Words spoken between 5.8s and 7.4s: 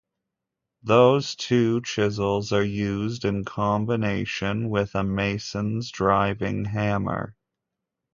driving hammer.